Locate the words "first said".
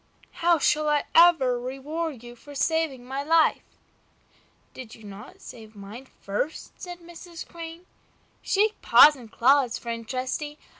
6.21-7.01